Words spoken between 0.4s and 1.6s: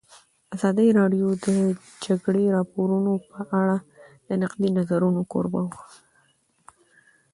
ازادي راډیو د د